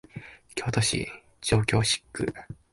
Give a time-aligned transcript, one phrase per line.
[0.55, 1.07] 京都市
[1.43, 1.79] 上京
[2.11, 2.33] 区